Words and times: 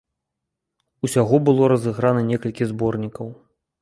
Усяго 1.07 1.35
было 1.49 1.63
разыграна 1.73 2.21
некалькі 2.31 2.63
зборнікаў. 2.73 3.27